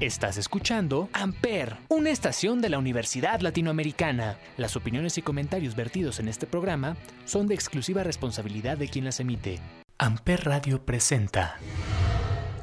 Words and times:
Estás 0.00 0.38
escuchando 0.38 1.10
Amper, 1.12 1.76
una 1.90 2.08
estación 2.08 2.62
de 2.62 2.70
la 2.70 2.78
Universidad 2.78 3.40
Latinoamericana. 3.40 4.38
Las 4.56 4.74
opiniones 4.74 5.18
y 5.18 5.22
comentarios 5.22 5.76
vertidos 5.76 6.20
en 6.20 6.28
este 6.28 6.46
programa 6.46 6.96
son 7.26 7.46
de 7.46 7.54
exclusiva 7.54 8.02
responsabilidad 8.02 8.78
de 8.78 8.88
quien 8.88 9.04
las 9.04 9.20
emite. 9.20 9.60
Amper 9.98 10.46
Radio 10.46 10.86
presenta. 10.86 11.58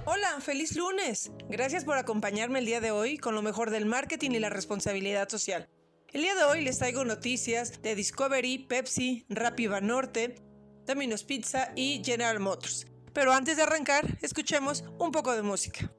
Hola, 0.05 0.41
feliz 0.41 0.75
lunes. 0.75 1.31
Gracias 1.47 1.85
por 1.85 1.99
acompañarme 1.99 2.57
el 2.57 2.65
día 2.65 2.81
de 2.81 2.89
hoy 2.89 3.19
con 3.19 3.35
lo 3.35 3.43
mejor 3.43 3.69
del 3.69 3.85
marketing 3.85 4.31
y 4.31 4.39
la 4.39 4.49
responsabilidad 4.49 5.29
social. 5.29 5.69
El 6.11 6.21
día 6.23 6.33
de 6.33 6.43
hoy 6.43 6.63
les 6.63 6.79
traigo 6.79 7.05
noticias 7.05 7.83
de 7.83 7.93
Discovery, 7.93 8.65
Pepsi, 8.67 9.27
Rappi 9.29 9.67
Norte, 9.83 10.41
Domino's 10.87 11.23
Pizza 11.23 11.71
y 11.75 12.01
General 12.03 12.39
Motors. 12.39 12.87
Pero 13.13 13.31
antes 13.31 13.57
de 13.57 13.63
arrancar, 13.63 14.17
escuchemos 14.23 14.83
un 14.97 15.11
poco 15.11 15.35
de 15.35 15.43
música. 15.43 15.91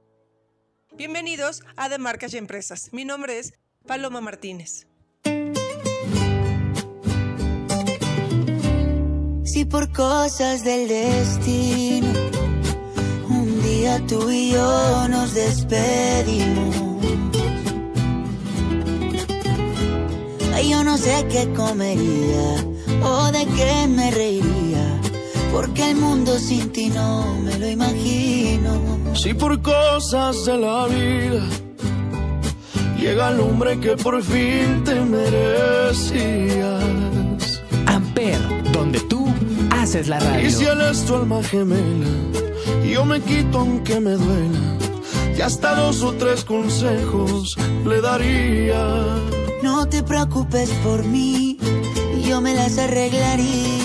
Bienvenidos 0.99 1.63
a 1.77 1.89
De 1.89 1.97
Marcas 1.99 2.35
y 2.35 2.39
Empresas. 2.39 2.89
Mi 2.93 3.05
nombre 3.05 3.39
es 3.39 3.55
Paloma 3.87 4.21
Martínez. 4.21 4.89
Si 9.45 9.65
por 9.65 9.93
cosas 9.93 10.65
del 10.65 10.89
destino 10.89 12.09
un 13.29 13.63
día 13.63 14.05
tú 14.09 14.29
y 14.29 14.51
yo 14.51 15.09
nos 15.09 15.35
despedimos. 15.35 16.89
Yo 20.69 20.85
no 20.85 20.99
sé 20.99 21.27
qué 21.31 21.49
comería 21.55 22.57
o 23.03 23.33
de 23.33 23.47
qué 23.57 23.87
me 23.89 24.11
reiría, 24.11 24.98
porque 25.53 25.91
el 25.91 25.97
mundo 25.97 26.39
sin 26.39 26.71
ti 26.71 26.89
no 26.89 27.35
me 27.43 27.59
lo 27.59 27.69
imagino. 27.69 28.99
Si 29.15 29.35
por 29.35 29.61
cosas 29.63 30.45
de 30.45 30.57
la 30.59 30.87
vida 30.87 31.47
llega 32.99 33.31
el 33.31 33.41
hombre 33.41 33.79
que 33.81 33.97
por 33.97 34.23
fin 34.23 34.83
te 34.85 34.95
merecías. 35.01 36.85
Amper, 37.87 38.39
donde 38.73 39.01
tú 39.01 39.27
haces 39.71 40.09
la 40.09 40.21
radio. 40.21 40.47
Y 40.47 40.51
si 40.53 40.65
él 40.65 40.81
es 40.81 41.05
tu 41.05 41.15
alma 41.17 41.43
gemela, 41.43 42.07
yo 42.87 43.05
me 43.05 43.21
quito 43.21 43.59
aunque 43.59 44.01
me 44.01 44.13
duela. 44.13 44.79
Y 45.37 45.41
hasta 45.41 45.75
dos 45.75 46.03
o 46.03 46.13
tres 46.13 46.45
consejos 46.45 47.57
le 47.87 48.01
daría. 48.01 49.17
No 49.63 49.89
te 49.89 50.03
preocupes 50.03 50.71
por 50.85 51.05
mí, 51.05 51.59
yo 52.25 52.41
me 52.41 52.55
las 52.55 52.79
arreglaría 52.79 53.78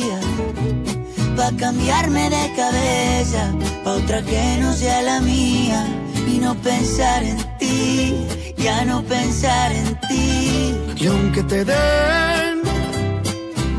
pa' 1.35 1.51
cambiarme 1.57 2.29
de 2.29 2.53
cabeza, 2.55 3.53
pa' 3.83 3.93
otra 3.93 4.21
que 4.21 4.57
no 4.59 4.73
sea 4.73 5.01
la 5.01 5.19
mía 5.19 5.85
y 6.27 6.37
no 6.39 6.55
pensar 6.55 7.23
en 7.23 7.37
ti, 7.59 8.15
ya 8.57 8.85
no 8.85 9.03
pensar 9.03 9.71
en 9.71 9.99
ti. 10.07 10.75
Y 10.95 11.07
aunque 11.07 11.43
te 11.43 11.65
den 11.65 12.61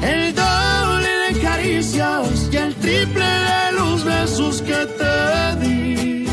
el 0.03 0.35
doble 0.35 1.11
de 1.25 1.41
caricias 1.41 2.49
y 2.53 2.57
el 2.57 2.75
triple 2.77 3.25
de 3.25 3.73
los 3.79 4.05
besos 4.05 4.63
que 4.63 4.87
te 4.99 5.57
di, 5.61 6.27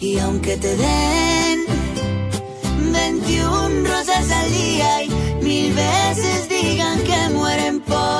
y 0.00 0.18
aunque 0.18 0.56
te 0.56 0.76
den 0.76 1.58
21 2.92 3.88
rosas 3.88 4.30
al 4.30 4.50
día 4.50 5.04
y 5.04 5.10
mil 5.42 5.72
veces 5.72 6.48
digan 6.48 6.98
que 7.04 7.28
mueren 7.34 7.80
por 7.80 8.19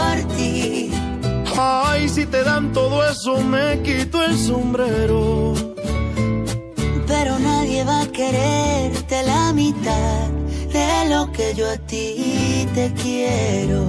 si 2.10 2.26
te 2.26 2.42
dan 2.42 2.72
todo 2.72 3.08
eso, 3.08 3.40
me 3.40 3.82
quito 3.82 4.22
el 4.24 4.36
sombrero. 4.36 5.54
Pero 7.06 7.38
nadie 7.38 7.84
va 7.84 8.02
a 8.02 8.06
quererte 8.06 9.22
la 9.22 9.52
mitad 9.52 10.28
de 10.72 11.08
lo 11.08 11.30
que 11.32 11.54
yo 11.54 11.70
a 11.70 11.76
ti 11.76 12.66
te 12.74 12.92
quiero. 12.94 13.88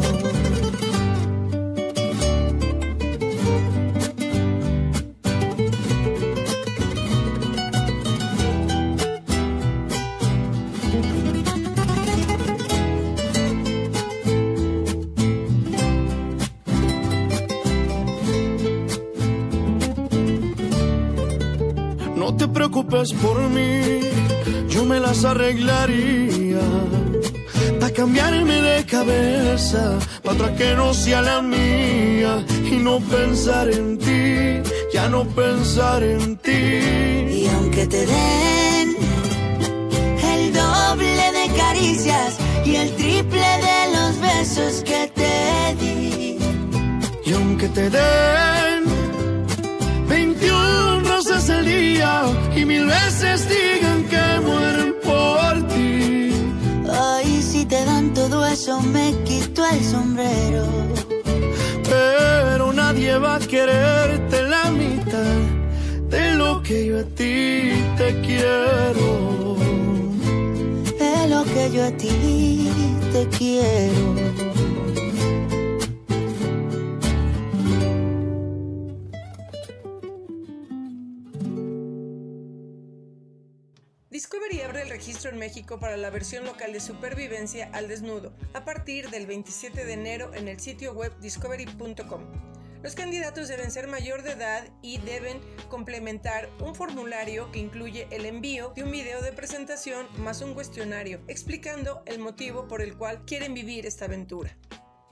Preocupes 22.92 23.14
por 23.14 23.40
mí, 23.50 24.02
yo 24.70 24.86
me 24.86 25.00
las 25.00 25.24
arreglaría. 25.24 26.60
Pa' 27.80 27.90
cambiarme 27.92 28.62
de 28.62 28.86
cabeza, 28.86 29.98
pa' 30.24 30.34
otra 30.34 30.54
que 30.56 30.76
no 30.76 30.94
sea 30.94 31.22
la 31.22 31.42
mía. 31.42 32.46
Y 32.66 32.76
no 32.78 33.00
pensar 33.00 33.70
en 33.70 33.98
ti, 33.98 34.70
ya 34.94 35.10
no 35.10 35.24
pensar 35.26 36.04
en 36.04 36.38
ti. 36.38 36.52
Y 36.52 37.50
aunque 37.56 37.88
te 37.88 38.06
den 38.06 38.96
el 40.34 40.54
doble 40.54 41.26
de 41.40 41.46
caricias 41.58 42.38
y 42.66 42.76
el 42.76 42.96
triple 42.96 43.50
de 43.68 43.80
los 43.96 44.20
besos 44.22 44.84
que 44.84 45.12
te 45.16 45.76
di. 45.80 46.38
Y 47.26 47.34
aunque 47.34 47.68
te 47.70 47.90
den 47.90 48.61
día 51.76 52.24
y 52.56 52.66
mil 52.66 52.86
veces 52.86 53.48
digan 53.48 54.04
que 54.12 54.40
mueren 54.46 54.96
por 55.04 55.68
ti. 55.68 56.32
Ay, 56.90 57.42
si 57.42 57.66
te 57.66 57.84
dan 57.86 58.14
todo 58.14 58.46
eso, 58.46 58.82
me 58.82 59.14
quito 59.24 59.66
el 59.66 59.84
sombrero. 59.84 60.66
Pero 61.84 62.74
nadie 62.74 63.18
va 63.18 63.36
a 63.36 63.40
quererte 63.40 64.44
la 64.44 64.72
mitad 64.72 65.42
de 66.10 66.36
lo 66.36 66.62
que 66.62 66.86
yo 66.88 67.00
a 67.00 67.04
ti 67.04 67.72
te 67.98 68.10
quiero. 68.26 69.58
De 71.00 71.28
lo 71.30 71.44
que 71.44 71.72
yo 71.74 71.86
a 71.86 71.92
ti 71.92 72.70
te 73.14 73.28
quiero. 73.38 74.51
Discovery 84.12 84.60
abre 84.60 84.82
el 84.82 84.90
registro 84.90 85.32
en 85.32 85.38
México 85.38 85.80
para 85.80 85.96
la 85.96 86.10
versión 86.10 86.44
local 86.44 86.74
de 86.74 86.82
Supervivencia 86.82 87.70
al 87.72 87.88
Desnudo 87.88 88.34
a 88.54 88.66
partir 88.66 89.10
del 89.10 89.26
27 89.26 89.86
de 89.86 89.94
enero 89.94 90.34
en 90.34 90.50
el 90.50 90.60
sitio 90.60 90.92
web 90.92 91.18
discovery.com. 91.22 92.26
Los 92.84 92.94
candidatos 92.94 93.48
deben 93.48 93.72
ser 93.72 93.88
mayor 93.88 94.22
de 94.22 94.32
edad 94.32 94.68
y 94.82 94.98
deben 94.98 95.40
complementar 95.70 96.50
un 96.60 96.76
formulario 96.76 97.50
que 97.54 97.60
incluye 97.60 98.06
el 98.12 98.26
envío 98.26 98.74
de 98.76 98.84
un 98.84 98.92
video 98.92 99.22
de 99.22 99.32
presentación 99.32 100.06
más 100.18 100.42
un 100.42 100.56
cuestionario 100.56 101.22
explicando 101.30 102.04
el 102.06 102.20
motivo 102.20 102.68
por 102.68 102.82
el 102.82 102.98
cual 102.98 103.24
quieren 103.24 103.54
vivir 103.54 103.86
esta 103.86 104.06
aventura. 104.06 104.58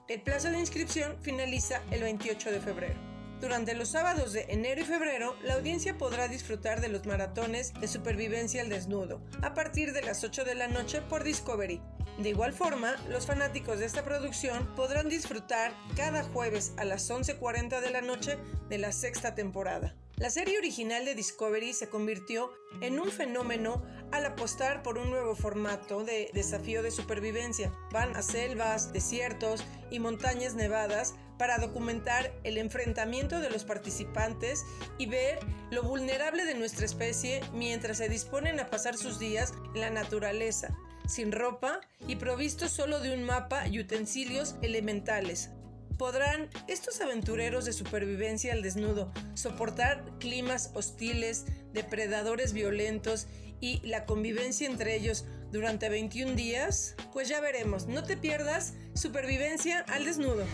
El 0.10 0.22
plazo 0.24 0.50
de 0.50 0.60
inscripción 0.60 1.16
finaliza 1.22 1.82
el 1.92 2.02
28 2.02 2.52
de 2.52 2.60
febrero. 2.60 3.09
Durante 3.42 3.74
los 3.74 3.90
sábados 3.90 4.34
de 4.34 4.46
enero 4.50 4.82
y 4.82 4.84
febrero, 4.84 5.36
la 5.44 5.54
audiencia 5.54 5.98
podrá 5.98 6.28
disfrutar 6.28 6.82
de 6.82 6.90
los 6.90 7.06
maratones 7.06 7.74
de 7.80 7.88
supervivencia 7.88 8.62
al 8.62 8.70
desnudo, 8.70 9.22
a 9.42 9.54
partir 9.54 9.94
de 9.94 10.02
las 10.02 10.26
8 10.26 10.44
de 10.44 10.56
la 10.56 10.68
noche 10.68 11.02
por 11.02 11.24
Discovery. 11.24 11.82
De 12.18 12.30
igual 12.30 12.52
forma, 12.52 12.98
los 13.08 13.26
fanáticos 13.26 13.80
de 13.80 13.86
esta 13.86 14.04
producción 14.04 14.68
podrán 14.76 15.08
disfrutar 15.08 15.74
cada 15.96 16.24
jueves 16.24 16.74
a 16.76 16.84
las 16.84 17.10
11.40 17.10 17.80
de 17.80 17.92
la 17.92 18.02
noche 18.02 18.38
de 18.68 18.78
la 18.78 18.92
sexta 18.92 19.36
temporada. 19.36 19.96
La 20.18 20.30
serie 20.30 20.58
original 20.58 21.06
de 21.06 21.16
Discovery 21.16 21.72
se 21.72 21.88
convirtió 21.88 22.52
en 22.82 23.00
un 23.00 23.10
fenómeno 23.10 23.86
al 24.12 24.26
apostar 24.26 24.84
por 24.84 24.98
un 24.98 25.12
nuevo 25.12 25.34
formato 25.34 26.04
de 26.04 26.30
desafío 26.34 26.84
de 26.84 26.92
supervivencia. 26.92 27.74
Van 27.94 28.14
a 28.18 28.22
selvas, 28.22 28.92
desiertos 28.92 29.64
y 29.90 30.00
montañas 30.00 30.56
nevadas 30.56 31.16
para 31.40 31.58
documentar 31.58 32.32
el 32.44 32.60
enfrentamiento 32.60 33.40
de 33.40 33.50
los 33.50 33.64
participantes 33.64 34.64
y 35.00 35.08
ver 35.08 35.40
lo 35.72 35.82
vulnerable 35.82 36.46
de 36.46 36.54
nuestra 36.54 36.86
especie 36.86 37.42
mientras 37.54 37.98
se 37.98 38.10
disponen 38.10 38.60
a 38.60 38.68
pasar 38.68 38.98
sus 38.98 39.18
días 39.18 39.54
en 39.74 39.82
la 39.82 39.90
naturaleza, 39.90 40.78
sin 41.08 41.32
ropa 41.32 41.80
y 42.08 42.18
provistos 42.18 42.72
solo 42.72 43.00
de 43.00 43.14
un 43.14 43.24
mapa 43.24 43.68
y 43.68 43.80
utensilios 43.80 44.56
elementales. 44.62 45.50
¿Podrán 45.98 46.50
estos 46.68 47.02
aventureros 47.02 47.66
de 47.66 47.74
supervivencia 47.74 48.54
al 48.54 48.62
desnudo 48.62 49.12
soportar 49.34 50.06
climas 50.20 50.72
hostiles, 50.74 51.46
depredadores 51.74 52.54
violentos 52.54 53.28
y 53.60 53.82
la 53.86 54.06
convivencia 54.06 54.70
entre 54.70 54.96
ellos 54.96 55.26
durante 55.52 55.90
21 55.90 56.36
días? 56.36 56.96
Pues 57.12 57.28
ya 57.28 57.42
veremos, 57.42 57.88
no 57.88 58.04
te 58.04 58.16
pierdas 58.16 58.76
Supervivencia 59.00 59.86
al 59.88 60.04
desnudo. 60.04 60.46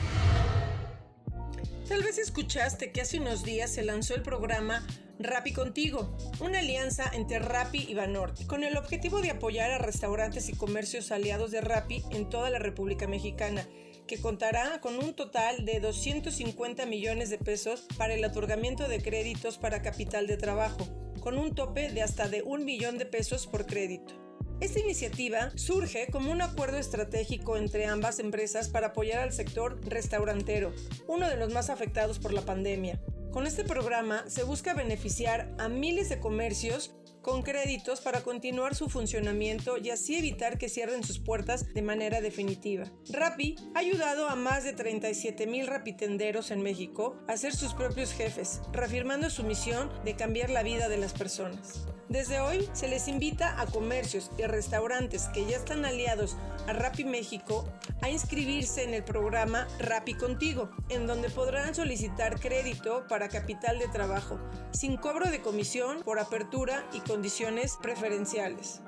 Tal 1.88 2.02
vez 2.02 2.18
escuchaste 2.18 2.92
que 2.92 3.02
hace 3.02 3.20
unos 3.20 3.44
días 3.44 3.70
se 3.70 3.84
lanzó 3.84 4.16
el 4.16 4.24
programa 4.24 4.84
Rappi 5.20 5.54
Contigo, 5.54 6.18
una 6.40 6.58
alianza 6.58 7.12
entre 7.14 7.38
Rappi 7.38 7.86
y 7.88 7.94
Banorte, 7.94 8.48
con 8.48 8.64
el 8.64 8.76
objetivo 8.76 9.22
de 9.22 9.30
apoyar 9.30 9.70
a 9.70 9.78
restaurantes 9.78 10.50
y 10.50 10.54
comercios 10.54 11.12
aliados 11.12 11.52
de 11.52 11.62
Rappi 11.62 12.04
en 12.10 12.28
toda 12.28 12.50
la 12.50 12.58
República 12.58 13.08
Mexicana, 13.08 13.68
que 14.08 14.20
contará 14.20 14.82
con 14.82 14.98
un 14.98 15.14
total 15.14 15.64
de 15.64 15.80
250 15.80 16.88
millones 16.88 17.30
de 17.30 17.38
pesos 17.38 17.86
para 17.98 18.16
el 18.16 18.26
otorgamiento 18.26 18.88
de 18.88 19.04
créditos 19.04 19.60
para 19.60 19.84
capital 19.84 20.26
de 20.26 20.38
trabajo, 20.38 20.88
con 21.20 21.38
un 21.38 21.54
tope 21.54 21.92
de 21.92 22.02
hasta 22.02 22.28
de 22.28 22.42
un 22.42 22.66
millón 22.66 22.98
de 22.98 23.06
pesos 23.06 23.46
por 23.46 23.68
crédito. 23.68 24.25
Esta 24.62 24.80
iniciativa 24.80 25.52
surge 25.56 26.08
como 26.12 26.32
un 26.32 26.42
acuerdo 26.42 26.78
estratégico 26.78 27.58
entre 27.58 27.88
ambas 27.88 28.20
empresas 28.20 28.70
para 28.70 28.88
apoyar 28.88 29.20
al 29.20 29.34
sector 29.34 29.80
restaurantero, 29.84 30.74
uno 31.08 31.30
de 31.30 31.36
los 31.36 31.52
más 31.52 31.70
afectados 31.70 32.20
por 32.20 32.32
la 32.32 32.42
pandemia. 32.42 33.02
Con 33.32 33.48
este 33.48 33.66
programa 33.66 34.24
se 34.28 34.44
busca 34.44 34.74
beneficiar 34.74 35.54
a 35.60 35.68
miles 35.68 36.08
de 36.08 36.20
comercios 36.20 36.96
con 37.26 37.42
créditos 37.42 38.02
para 38.02 38.22
continuar 38.22 38.76
su 38.76 38.88
funcionamiento 38.88 39.80
y 39.80 39.90
así 39.90 40.16
evitar 40.16 40.60
que 40.60 40.70
cierren 40.70 41.04
sus 41.04 41.18
puertas 41.18 41.74
de 41.74 41.82
manera 41.82 42.22
definitiva. 42.22 42.86
Rappi 43.10 43.56
ha 43.74 43.80
ayudado 43.80 44.30
a 44.30 44.36
más 44.36 44.64
de 44.64 44.74
37 44.74 45.48
mil 45.48 45.66
rapitenderos 45.66 46.52
en 46.52 46.62
México 46.62 47.18
a 47.28 47.36
ser 47.36 47.56
sus 47.56 47.74
propios 47.74 48.14
jefes, 48.14 48.62
reafirmando 48.72 49.32
su 49.32 49.44
misión 49.44 49.90
de 50.04 50.16
cambiar 50.16 50.52
la 50.52 50.62
vida 50.62 50.88
de 50.88 50.98
las 50.98 51.14
personas. 51.14 51.88
Desde 52.10 52.40
hoy 52.40 52.70
se 52.74 52.88
les 52.88 53.08
invita 53.08 53.60
a 53.60 53.66
comercios 53.66 54.30
y 54.38 54.44
restaurantes 54.44 55.24
que 55.34 55.48
ya 55.48 55.58
están 55.58 55.86
aliados 55.86 56.38
a 56.68 56.74
Rappi 56.74 57.04
México 57.04 57.68
a 58.02 58.10
inscribirse 58.10 58.84
en 58.84 58.94
el 58.94 59.04
programa 59.04 59.68
Rappi 59.80 60.14
Contigo, 60.14 60.70
en 60.90 61.08
donde 61.08 61.32
podrán 61.32 61.74
solicitar 61.74 62.40
crédito 62.40 63.08
para 63.10 63.30
capital 63.30 63.80
de 63.80 63.88
trabajo, 63.88 64.40
sin 64.72 64.98
cobro 64.98 65.32
de 65.32 65.42
comisión 65.42 66.04
por 66.04 66.20
apertura 66.20 66.88
y 66.94 67.00
condiciones 67.16 67.78
preferenciales. 67.82 68.82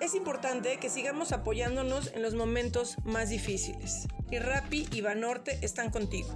Es 0.00 0.16
importante 0.16 0.78
que 0.80 0.90
sigamos 0.90 1.30
apoyándonos 1.30 2.10
en 2.12 2.22
los 2.22 2.34
momentos 2.34 2.96
más 3.04 3.28
difíciles. 3.28 4.08
Y 4.32 4.40
Rappi 4.40 4.88
y 4.90 5.00
Banorte 5.00 5.60
están 5.62 5.90
contigo. 5.90 6.28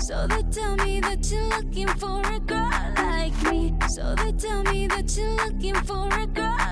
So 0.00 0.26
they 0.26 0.42
tell 0.50 0.76
me 0.84 1.00
that 1.00 1.30
you're 1.30 1.48
looking 1.48 1.86
for 1.86 2.20
a 2.26 2.40
girl 2.40 2.70
like 2.96 3.40
me. 3.50 3.72
So 3.88 4.16
they 4.16 4.32
tell 4.32 4.64
me 4.64 4.88
that 4.88 5.16
you're 5.16 5.36
looking 5.46 5.76
for 5.86 6.08
a 6.12 6.26
girl 6.26 6.71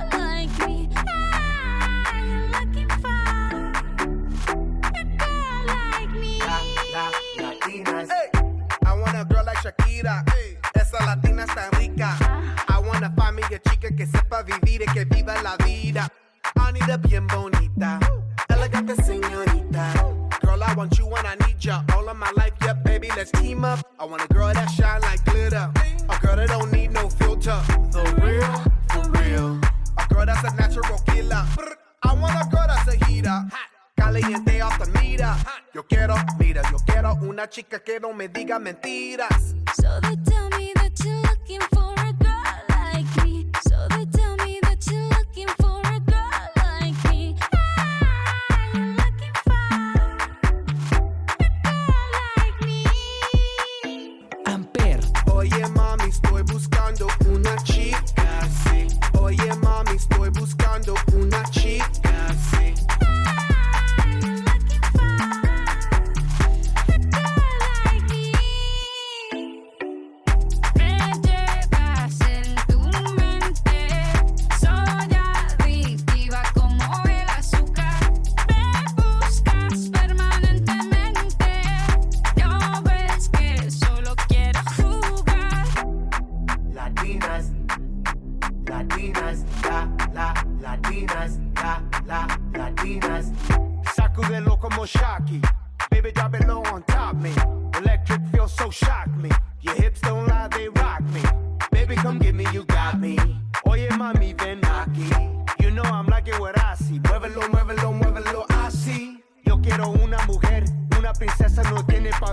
quiero, 36.01 36.15
mira, 36.39 36.63
yo 36.71 36.79
quiero 36.87 37.15
una 37.21 37.49
chica 37.49 37.79
que 37.81 38.01
no 38.01 38.13
me 38.15 38.29
diga 38.29 38.59
mentiras. 38.59 39.55
So 39.77 40.01
they 40.01 40.17
tell 40.25 40.49
me 40.59 40.73
that 40.77 40.93
you're 41.05 41.21
looking 41.23 41.61
for 41.73 41.90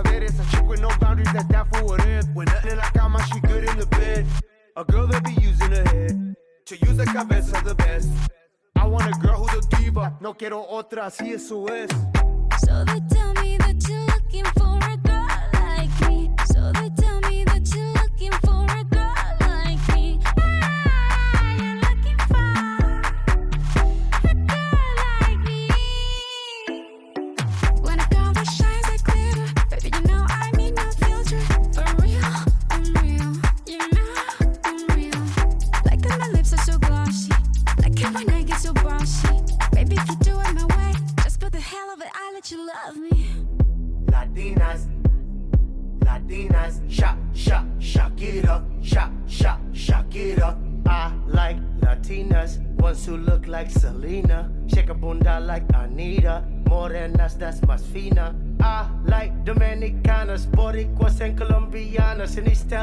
no 0.02 0.10
tiene 0.10 0.26
poderes. 0.26 0.40
A 0.40 0.50
chick 0.50 0.68
with 0.68 0.80
no 0.80 0.88
boundaries, 1.00 1.32
that's 1.32 1.48
down 1.48 1.68
for 1.72 1.84
what 1.84 2.04
is. 2.06 2.26
When 2.34 2.46
nothing 2.46 2.72
in 2.72 2.78
cama, 2.94 3.24
she 3.32 3.40
good 3.40 3.64
in 3.64 3.78
the 3.78 3.86
bed. 3.86 4.26
A 4.76 4.84
girl 4.84 5.06
that 5.08 5.24
be 5.24 5.32
using 5.40 5.70
her 5.70 5.84
head 5.84 6.34
to 6.66 6.76
use 6.76 6.96
the 6.96 7.04
cabeza 7.04 7.60
the 7.64 7.74
best. 7.74 8.08
I 8.76 8.86
want 8.86 9.06
a 9.06 9.18
girl 9.18 9.44
who's 9.44 9.66
a 9.66 9.76
diva. 9.76 10.16
No 10.20 10.34
quiero 10.34 10.64
otra, 10.68 11.06
así 11.06 11.32
eso 11.32 11.66
es. 11.66 11.90
So 12.64 12.84
they 12.84 13.00
tell 13.10 13.32
me 13.42 13.58
that 13.58 13.76
you're 13.88 14.06
looking 14.06 14.44
for 14.56 14.78
a 14.78 15.07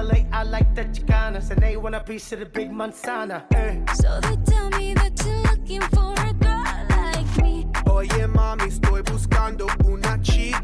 LA, 0.05 0.25
I 0.31 0.43
like 0.43 0.74
the 0.75 0.83
Chicanas, 0.85 1.50
and 1.51 1.62
they 1.62 1.77
want 1.77 1.95
a 1.95 2.00
piece 2.00 2.31
of 2.33 2.39
the 2.39 2.45
big 2.45 2.71
manzana. 2.71 3.43
Eh. 3.53 3.81
So 3.93 4.19
they 4.21 4.38
tell 4.51 4.69
me 4.71 4.93
that 4.93 5.13
you're 5.25 5.41
looking 5.51 5.81
for 5.81 6.13
a 6.29 6.33
girl 6.33 6.63
like 6.89 7.43
me. 7.43 7.67
Oye 7.88 8.27
mami, 8.27 8.67
estoy 8.67 9.01
buscando 9.01 9.67
una 9.85 10.19
chica, 10.21 10.62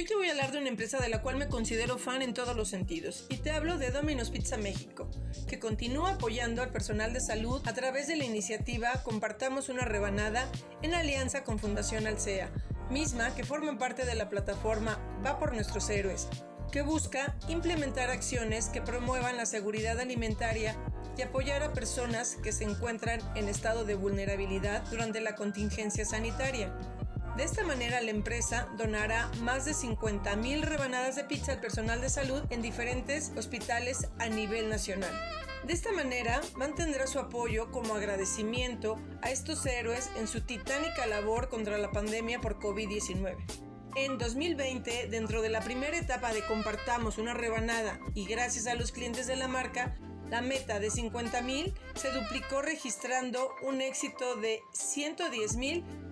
Yo 0.00 0.06
te 0.06 0.14
voy 0.14 0.28
a 0.28 0.30
hablar 0.30 0.50
de 0.50 0.56
una 0.56 0.70
empresa 0.70 0.96
de 0.96 1.10
la 1.10 1.20
cual 1.20 1.36
me 1.36 1.48
considero 1.48 1.98
fan 1.98 2.22
en 2.22 2.32
todos 2.32 2.56
los 2.56 2.70
sentidos, 2.70 3.26
y 3.28 3.36
te 3.36 3.50
hablo 3.50 3.76
de 3.76 3.90
Domino's 3.90 4.30
Pizza 4.30 4.56
México, 4.56 5.10
que 5.46 5.58
continúa 5.58 6.12
apoyando 6.12 6.62
al 6.62 6.72
personal 6.72 7.12
de 7.12 7.20
salud 7.20 7.60
a 7.66 7.74
través 7.74 8.06
de 8.06 8.16
la 8.16 8.24
iniciativa 8.24 9.02
Compartamos 9.02 9.68
una 9.68 9.84
rebanada 9.84 10.50
en 10.80 10.94
alianza 10.94 11.44
con 11.44 11.58
Fundación 11.58 12.06
Alsea, 12.06 12.50
misma 12.88 13.34
que 13.34 13.44
forma 13.44 13.76
parte 13.76 14.06
de 14.06 14.14
la 14.14 14.30
plataforma 14.30 14.98
Va 15.22 15.38
por 15.38 15.52
nuestros 15.52 15.90
héroes, 15.90 16.28
que 16.72 16.80
busca 16.80 17.36
implementar 17.48 18.08
acciones 18.08 18.70
que 18.70 18.80
promuevan 18.80 19.36
la 19.36 19.44
seguridad 19.44 20.00
alimentaria 20.00 20.78
y 21.18 21.20
apoyar 21.20 21.62
a 21.62 21.74
personas 21.74 22.36
que 22.36 22.52
se 22.52 22.64
encuentran 22.64 23.20
en 23.36 23.50
estado 23.50 23.84
de 23.84 23.96
vulnerabilidad 23.96 24.82
durante 24.90 25.20
la 25.20 25.34
contingencia 25.34 26.06
sanitaria. 26.06 26.74
De 27.40 27.46
esta 27.46 27.64
manera, 27.64 28.02
la 28.02 28.10
empresa 28.10 28.68
donará 28.76 29.30
más 29.40 29.64
de 29.64 29.72
50.000 29.72 30.60
rebanadas 30.60 31.16
de 31.16 31.24
pizza 31.24 31.52
al 31.52 31.60
personal 31.60 32.02
de 32.02 32.10
salud 32.10 32.42
en 32.50 32.60
diferentes 32.60 33.32
hospitales 33.34 34.08
a 34.18 34.28
nivel 34.28 34.68
nacional. 34.68 35.10
De 35.64 35.72
esta 35.72 35.90
manera, 35.90 36.42
mantendrá 36.56 37.06
su 37.06 37.18
apoyo 37.18 37.70
como 37.70 37.94
agradecimiento 37.94 39.00
a 39.22 39.30
estos 39.30 39.64
héroes 39.64 40.10
en 40.18 40.28
su 40.28 40.42
titánica 40.42 41.06
labor 41.06 41.48
contra 41.48 41.78
la 41.78 41.90
pandemia 41.90 42.42
por 42.42 42.58
COVID-19. 42.58 43.38
En 43.96 44.18
2020, 44.18 45.06
dentro 45.08 45.40
de 45.40 45.48
la 45.48 45.62
primera 45.62 45.96
etapa 45.96 46.34
de 46.34 46.44
Compartamos 46.44 47.16
una 47.16 47.32
rebanada 47.32 48.00
y 48.14 48.26
gracias 48.26 48.66
a 48.66 48.74
los 48.74 48.92
clientes 48.92 49.26
de 49.26 49.36
la 49.36 49.48
marca, 49.48 49.96
la 50.28 50.42
meta 50.42 50.78
de 50.78 50.90
50.000 50.90 51.72
se 51.94 52.12
duplicó 52.12 52.60
registrando 52.60 53.54
un 53.62 53.80
éxito 53.80 54.36
de 54.36 54.60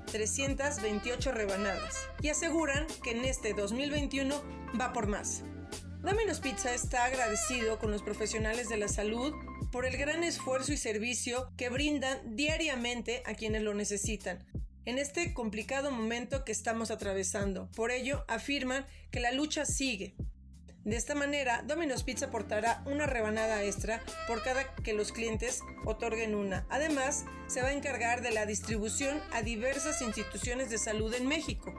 110.328 0.08 1.32
rebanadas 1.32 2.08
y 2.22 2.28
aseguran 2.28 2.86
que 3.02 3.12
en 3.12 3.24
este 3.24 3.54
2021 3.54 4.42
va 4.80 4.92
por 4.92 5.06
más. 5.06 5.42
Domino's 6.02 6.40
Pizza 6.40 6.74
está 6.74 7.04
agradecido 7.04 7.78
con 7.78 7.90
los 7.90 8.02
profesionales 8.02 8.68
de 8.68 8.76
la 8.76 8.88
salud 8.88 9.34
por 9.70 9.84
el 9.84 9.96
gran 9.96 10.24
esfuerzo 10.24 10.72
y 10.72 10.76
servicio 10.76 11.50
que 11.56 11.68
brindan 11.68 12.36
diariamente 12.36 13.22
a 13.26 13.34
quienes 13.34 13.62
lo 13.62 13.74
necesitan 13.74 14.46
en 14.88 14.96
este 14.96 15.34
complicado 15.34 15.90
momento 15.90 16.46
que 16.46 16.52
estamos 16.52 16.90
atravesando. 16.90 17.70
Por 17.72 17.90
ello, 17.90 18.24
afirman 18.26 18.86
que 19.10 19.20
la 19.20 19.32
lucha 19.32 19.66
sigue. 19.66 20.14
De 20.88 20.96
esta 20.96 21.14
manera, 21.14 21.62
Domino's 21.66 22.02
Pizza 22.02 22.24
aportará 22.26 22.82
una 22.86 23.04
rebanada 23.04 23.62
extra 23.62 24.00
por 24.26 24.42
cada 24.42 24.72
que 24.76 24.94
los 24.94 25.12
clientes 25.12 25.60
otorguen 25.84 26.34
una. 26.34 26.64
Además, 26.70 27.26
se 27.46 27.60
va 27.60 27.68
a 27.68 27.74
encargar 27.74 28.22
de 28.22 28.30
la 28.30 28.46
distribución 28.46 29.20
a 29.34 29.42
diversas 29.42 30.00
instituciones 30.00 30.70
de 30.70 30.78
salud 30.78 31.12
en 31.12 31.28
México. 31.28 31.74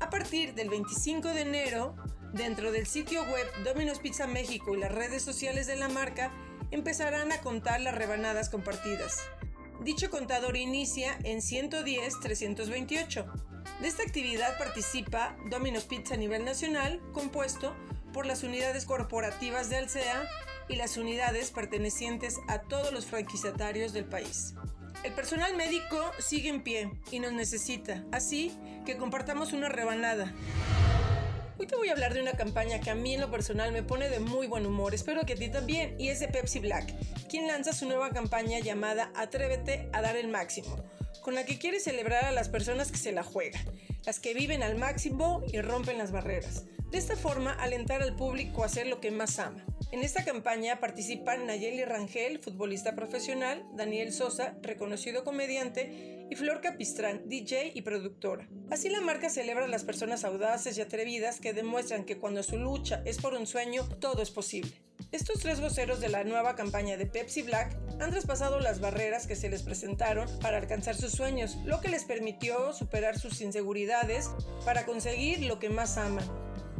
A 0.00 0.10
partir 0.10 0.54
del 0.54 0.70
25 0.70 1.28
de 1.28 1.42
enero, 1.42 1.94
dentro 2.32 2.72
del 2.72 2.88
sitio 2.88 3.22
web 3.30 3.46
Domino's 3.62 4.00
Pizza 4.00 4.26
México 4.26 4.74
y 4.74 4.80
las 4.80 4.90
redes 4.90 5.22
sociales 5.22 5.68
de 5.68 5.76
la 5.76 5.88
marca, 5.88 6.32
empezarán 6.72 7.30
a 7.30 7.40
contar 7.40 7.80
las 7.80 7.94
rebanadas 7.94 8.48
compartidas. 8.48 9.20
Dicho 9.84 10.10
contador 10.10 10.56
inicia 10.56 11.16
en 11.22 11.38
110-328. 11.38 13.24
De 13.80 13.86
esta 13.86 14.02
actividad 14.02 14.58
participa 14.58 15.36
Domino's 15.48 15.84
Pizza 15.84 16.14
a 16.14 16.16
nivel 16.16 16.44
nacional, 16.44 17.00
compuesto 17.12 17.76
por 18.18 18.26
las 18.26 18.42
unidades 18.42 18.84
corporativas 18.84 19.70
de 19.70 19.76
Alsea 19.76 20.28
y 20.68 20.74
las 20.74 20.96
unidades 20.96 21.52
pertenecientes 21.52 22.40
a 22.48 22.62
todos 22.62 22.92
los 22.92 23.06
franquiciatarios 23.06 23.92
del 23.92 24.06
país. 24.06 24.54
El 25.04 25.12
personal 25.12 25.54
médico 25.54 26.10
sigue 26.18 26.48
en 26.48 26.64
pie 26.64 26.90
y 27.12 27.20
nos 27.20 27.32
necesita, 27.32 28.02
así 28.10 28.58
que 28.84 28.96
compartamos 28.96 29.52
una 29.52 29.68
rebanada. 29.68 30.34
Hoy 31.60 31.68
te 31.68 31.76
voy 31.76 31.90
a 31.90 31.92
hablar 31.92 32.12
de 32.12 32.20
una 32.20 32.32
campaña 32.32 32.80
que 32.80 32.90
a 32.90 32.96
mí 32.96 33.14
en 33.14 33.20
lo 33.20 33.30
personal 33.30 33.70
me 33.70 33.84
pone 33.84 34.08
de 34.08 34.18
muy 34.18 34.48
buen 34.48 34.66
humor, 34.66 34.94
espero 34.94 35.24
que 35.24 35.34
a 35.34 35.36
ti 35.36 35.48
también, 35.48 35.94
y 35.96 36.08
es 36.08 36.18
de 36.18 36.26
Pepsi 36.26 36.58
Black, 36.58 36.92
quien 37.28 37.46
lanza 37.46 37.72
su 37.72 37.86
nueva 37.86 38.10
campaña 38.10 38.58
llamada 38.58 39.12
Atrévete 39.14 39.88
a 39.92 40.02
dar 40.02 40.16
el 40.16 40.26
máximo, 40.26 40.84
con 41.22 41.36
la 41.36 41.44
que 41.44 41.60
quiere 41.60 41.78
celebrar 41.78 42.24
a 42.24 42.32
las 42.32 42.48
personas 42.48 42.90
que 42.90 42.98
se 42.98 43.12
la 43.12 43.22
juegan, 43.22 43.64
las 44.04 44.20
que 44.20 44.34
viven 44.34 44.62
al 44.62 44.76
máximo 44.76 45.42
y 45.52 45.60
rompen 45.60 45.98
las 45.98 46.12
barreras. 46.12 46.64
De 46.90 46.98
esta 46.98 47.16
forma, 47.16 47.52
alentar 47.52 48.02
al 48.02 48.16
público 48.16 48.62
a 48.62 48.66
hacer 48.66 48.86
lo 48.86 49.00
que 49.00 49.10
más 49.10 49.38
ama. 49.38 49.64
En 49.92 50.02
esta 50.02 50.24
campaña 50.24 50.80
participan 50.80 51.46
Nayeli 51.46 51.84
Rangel, 51.84 52.38
futbolista 52.38 52.94
profesional, 52.94 53.64
Daniel 53.74 54.12
Sosa, 54.12 54.54
reconocido 54.62 55.24
comediante, 55.24 56.26
y 56.30 56.36
Flor 56.36 56.60
Capistrán, 56.60 57.22
DJ 57.26 57.72
y 57.74 57.82
productora. 57.82 58.48
Así 58.70 58.88
la 58.88 59.00
marca 59.00 59.30
celebra 59.30 59.64
a 59.64 59.68
las 59.68 59.84
personas 59.84 60.24
audaces 60.24 60.76
y 60.76 60.80
atrevidas 60.80 61.40
que 61.40 61.54
demuestran 61.54 62.04
que 62.04 62.18
cuando 62.18 62.42
su 62.42 62.58
lucha 62.58 63.02
es 63.04 63.18
por 63.18 63.34
un 63.34 63.46
sueño, 63.46 63.88
todo 63.98 64.22
es 64.22 64.30
posible. 64.30 64.72
Estos 65.10 65.40
tres 65.40 65.60
voceros 65.60 66.00
de 66.00 66.10
la 66.10 66.24
nueva 66.24 66.54
campaña 66.54 66.98
de 66.98 67.06
Pepsi 67.06 67.42
Black 67.42 67.78
han 67.98 68.10
traspasado 68.10 68.60
las 68.60 68.80
barreras 68.80 69.26
que 69.26 69.36
se 69.36 69.48
les 69.48 69.62
presentaron 69.62 70.28
para 70.40 70.58
alcanzar 70.58 70.96
sus 70.96 71.12
sueños, 71.12 71.56
lo 71.64 71.80
que 71.80 71.88
les 71.88 72.04
permitió 72.04 72.74
superar 72.74 73.18
sus 73.18 73.40
inseguridades 73.40 73.87
para 74.64 74.84
conseguir 74.86 75.44
lo 75.44 75.58
que 75.58 75.70
más 75.70 75.98
aman. 75.98 76.24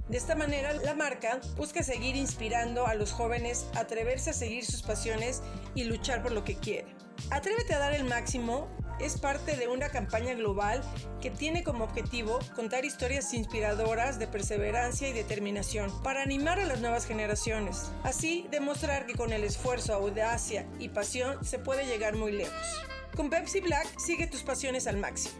De 0.08 0.16
esta 0.16 0.34
manera, 0.34 0.72
la 0.72 0.94
marca 0.94 1.40
busca 1.56 1.82
seguir 1.82 2.16
inspirando 2.16 2.86
a 2.86 2.94
los 2.94 3.12
jóvenes 3.12 3.66
a 3.74 3.80
atreverse 3.80 4.30
a 4.30 4.32
seguir 4.32 4.64
sus 4.64 4.82
pasiones 4.82 5.42
y 5.74 5.84
luchar 5.84 6.22
por 6.22 6.32
lo 6.32 6.44
que 6.44 6.56
quiere. 6.56 6.94
Atrévete 7.30 7.74
a 7.74 7.78
dar 7.78 7.92
el 7.92 8.04
máximo 8.04 8.68
es 9.00 9.18
parte 9.18 9.56
de 9.56 9.68
una 9.68 9.90
campaña 9.90 10.34
global 10.34 10.82
que 11.20 11.30
tiene 11.30 11.62
como 11.62 11.84
objetivo 11.84 12.38
contar 12.56 12.84
historias 12.84 13.32
inspiradoras 13.32 14.18
de 14.18 14.26
perseverancia 14.26 15.08
y 15.08 15.12
determinación 15.12 15.92
para 16.02 16.22
animar 16.22 16.58
a 16.58 16.66
las 16.66 16.80
nuevas 16.80 17.06
generaciones. 17.06 17.90
Así, 18.02 18.46
demostrar 18.50 19.06
que 19.06 19.14
con 19.14 19.32
el 19.32 19.44
esfuerzo, 19.44 19.94
audacia 19.94 20.66
y 20.78 20.88
pasión 20.88 21.44
se 21.44 21.58
puede 21.58 21.86
llegar 21.86 22.16
muy 22.16 22.32
lejos. 22.32 22.82
Con 23.14 23.30
Pepsi 23.30 23.60
Black 23.60 23.86
sigue 23.98 24.26
tus 24.26 24.42
pasiones 24.42 24.86
al 24.86 24.96
máximo. 24.96 25.36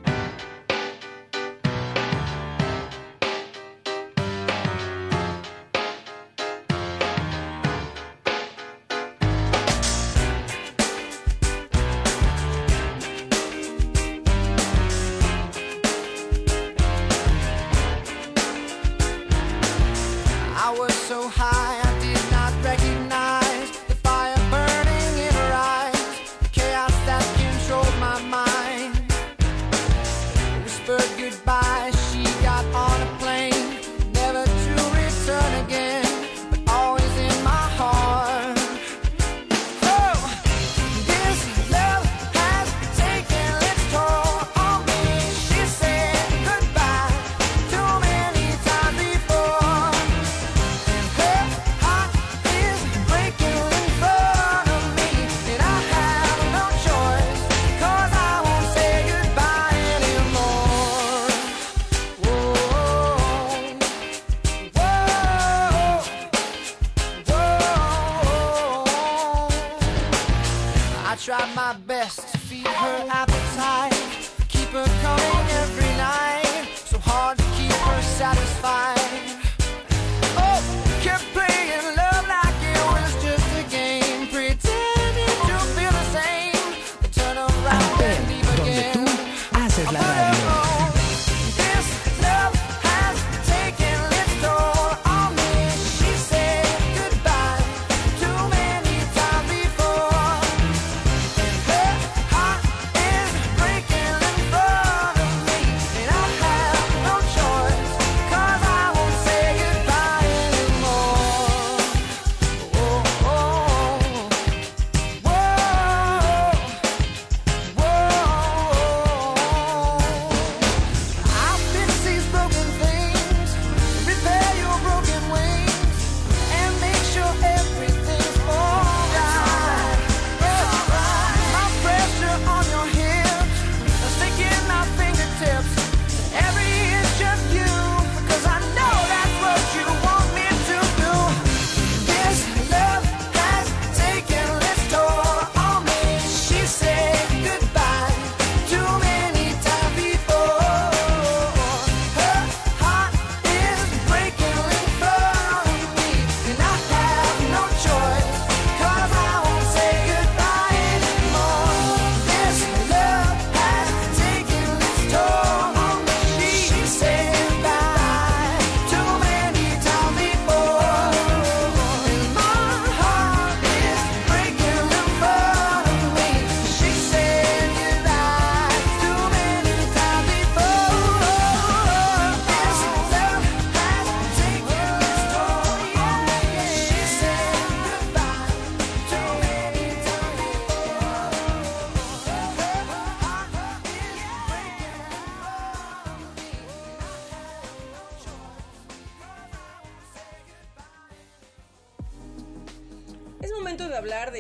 My 71.69 71.75
best 71.87 72.38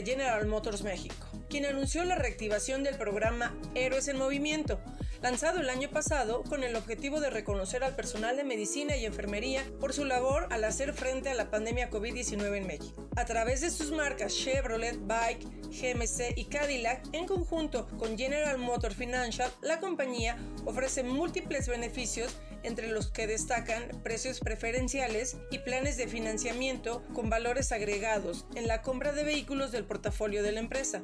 General 0.04 0.46
Motors 0.46 0.82
México, 0.82 1.26
quien 1.48 1.66
anunció 1.66 2.04
la 2.04 2.16
reactivación 2.16 2.82
del 2.82 2.96
programa 2.96 3.54
Héroes 3.74 4.08
en 4.08 4.18
Movimiento, 4.18 4.80
lanzado 5.22 5.60
el 5.60 5.68
año 5.68 5.90
pasado 5.90 6.42
con 6.44 6.62
el 6.64 6.76
objetivo 6.76 7.20
de 7.20 7.30
reconocer 7.30 7.82
al 7.82 7.96
personal 7.96 8.36
de 8.36 8.44
medicina 8.44 8.96
y 8.96 9.04
enfermería 9.04 9.64
por 9.80 9.92
su 9.92 10.04
labor 10.04 10.46
al 10.50 10.64
hacer 10.64 10.92
frente 10.94 11.28
a 11.28 11.34
la 11.34 11.50
pandemia 11.50 11.90
COVID-19 11.90 12.56
en 12.56 12.66
México. 12.66 13.08
A 13.16 13.24
través 13.24 13.60
de 13.60 13.70
sus 13.70 13.90
marcas 13.90 14.34
Chevrolet, 14.34 14.98
Bike, 15.06 15.44
GMC 15.68 16.36
y 16.36 16.44
Cadillac, 16.46 17.02
en 17.12 17.26
conjunto 17.26 17.88
con 17.98 18.16
General 18.16 18.58
Motor 18.58 18.94
Financial, 18.94 19.50
la 19.62 19.80
compañía 19.80 20.36
ofrece 20.64 21.02
múltiples 21.02 21.68
beneficios 21.68 22.36
entre 22.62 22.88
los 22.88 23.10
que 23.10 23.26
destacan 23.26 23.88
precios 24.02 24.40
preferenciales 24.40 25.36
y 25.50 25.58
planes 25.58 25.96
de 25.96 26.08
financiamiento 26.08 27.02
con 27.14 27.30
valores 27.30 27.72
agregados 27.72 28.46
en 28.54 28.66
la 28.66 28.82
compra 28.82 29.12
de 29.12 29.24
vehículos 29.24 29.72
del 29.72 29.84
portafolio 29.84 30.42
de 30.42 30.52
la 30.52 30.60
empresa. 30.60 31.02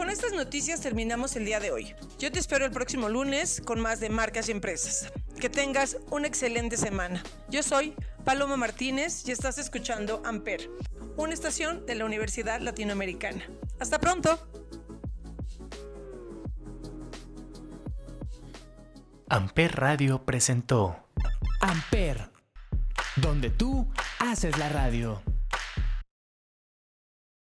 Con 0.00 0.08
estas 0.08 0.32
noticias 0.32 0.80
terminamos 0.80 1.36
el 1.36 1.44
día 1.44 1.60
de 1.60 1.72
hoy. 1.72 1.94
Yo 2.18 2.32
te 2.32 2.38
espero 2.38 2.64
el 2.64 2.70
próximo 2.70 3.10
lunes 3.10 3.60
con 3.62 3.80
más 3.80 4.00
de 4.00 4.08
marcas 4.08 4.48
y 4.48 4.52
empresas. 4.52 5.12
Que 5.38 5.50
tengas 5.50 5.98
una 6.10 6.26
excelente 6.26 6.78
semana. 6.78 7.22
Yo 7.50 7.62
soy 7.62 7.94
Paloma 8.24 8.56
Martínez 8.56 9.28
y 9.28 9.30
estás 9.30 9.58
escuchando 9.58 10.22
Amper, 10.24 10.70
una 11.18 11.34
estación 11.34 11.84
de 11.84 11.96
la 11.96 12.06
Universidad 12.06 12.62
Latinoamericana. 12.62 13.46
Hasta 13.78 14.00
pronto. 14.00 14.40
Amper 19.28 19.76
Radio 19.76 20.24
presentó 20.24 20.96
Amper, 21.60 22.30
donde 23.16 23.50
tú 23.50 23.86
haces 24.18 24.56
la 24.56 24.70
radio. 24.70 25.20